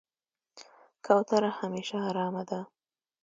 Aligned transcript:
کوتره 1.05 1.49
همیشه 1.59 1.97
آرامه 2.09 2.43
ده. 2.49 2.59